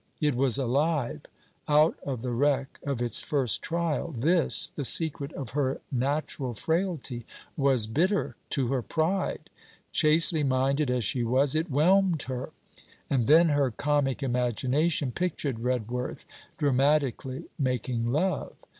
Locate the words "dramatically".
16.57-17.45